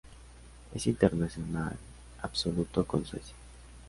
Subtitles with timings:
[0.73, 1.77] Es internacional
[2.23, 3.35] absoluto con Suecia.